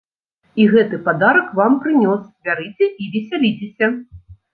[0.61, 3.91] І гэты падарак вам прынёс, бярыце і весяліцеся.